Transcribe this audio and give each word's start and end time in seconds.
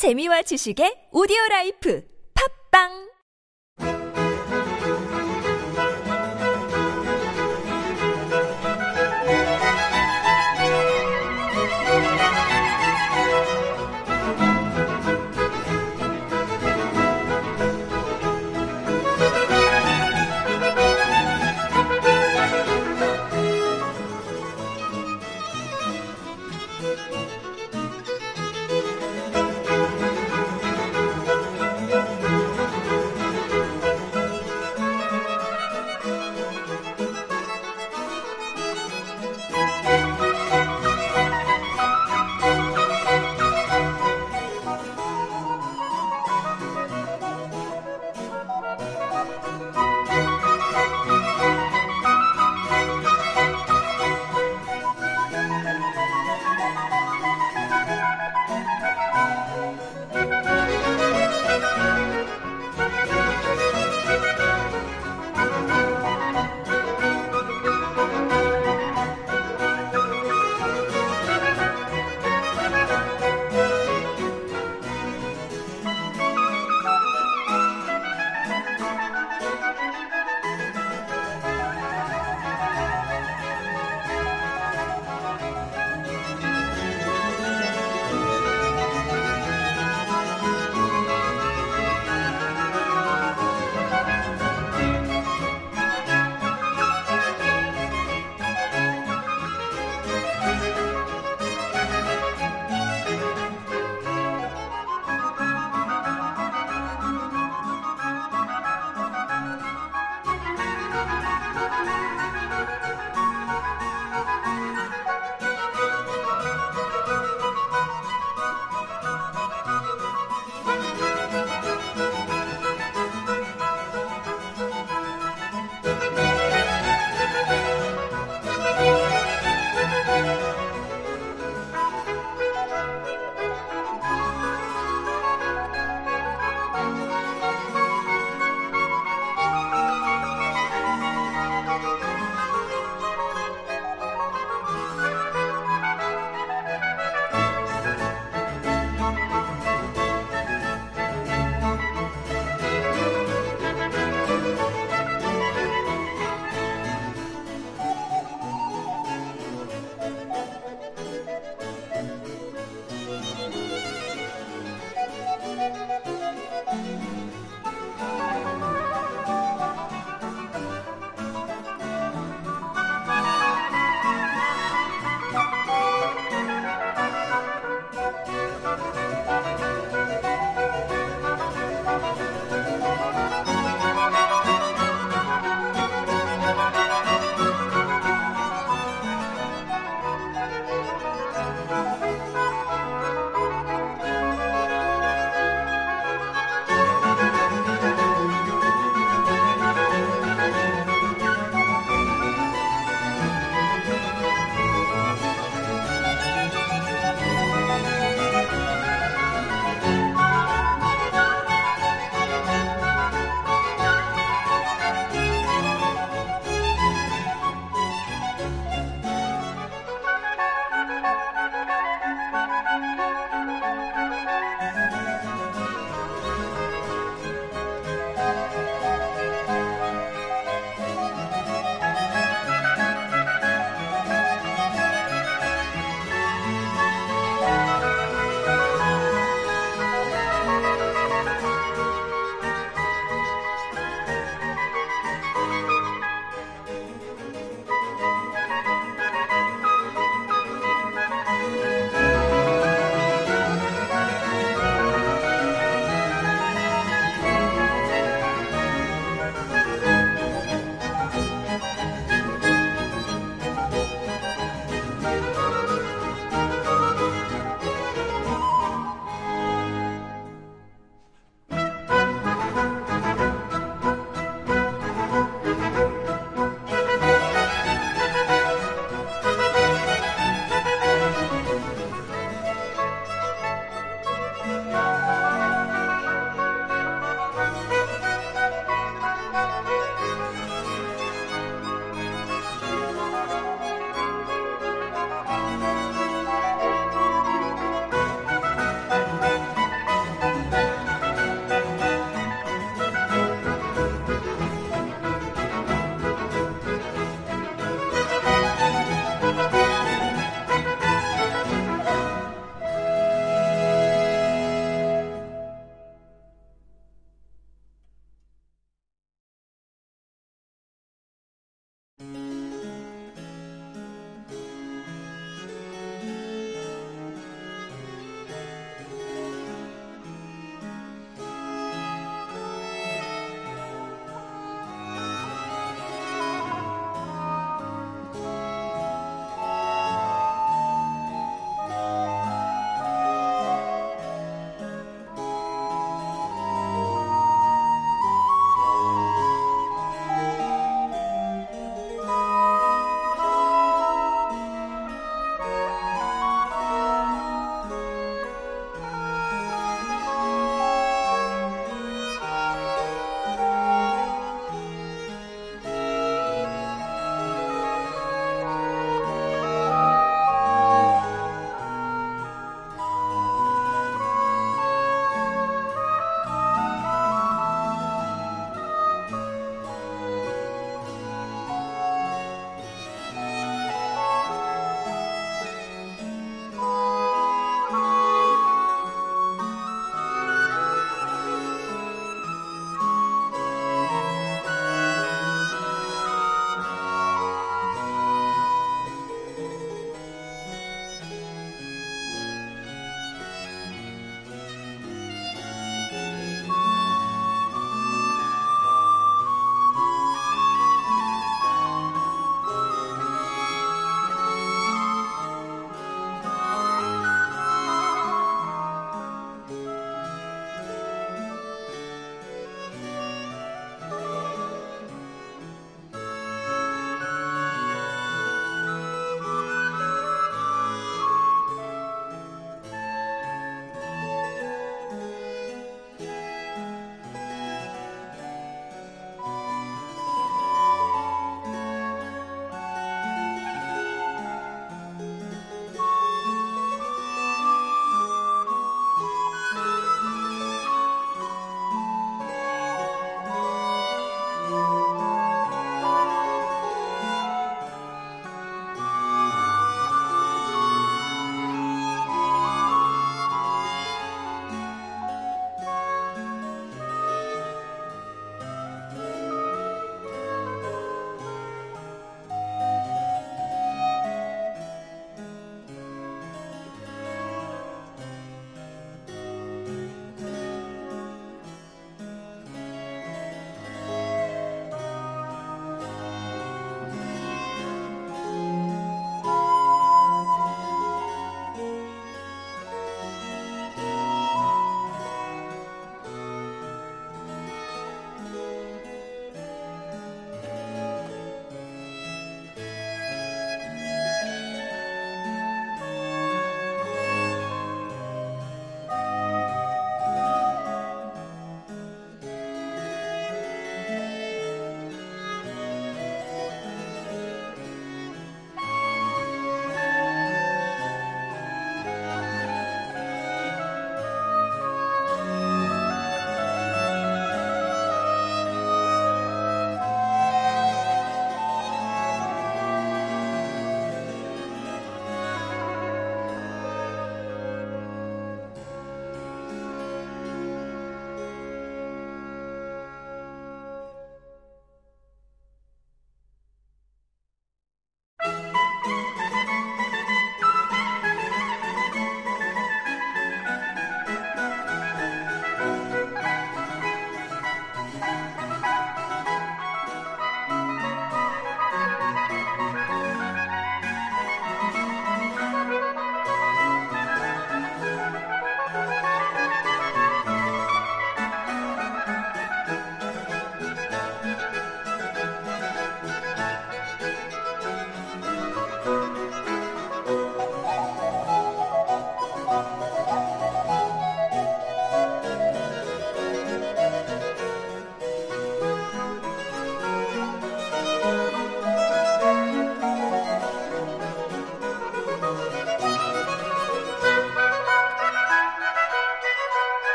재미와 0.00 0.40
지식의 0.48 1.12
오디오 1.12 1.36
라이프. 1.50 2.00
팝빵! 2.32 3.09